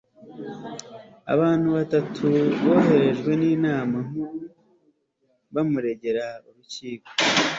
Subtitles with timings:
[1.33, 2.25] abantu batatu
[2.63, 4.35] boherejwe n'inama nkuru
[5.53, 7.09] bamuregera urukiko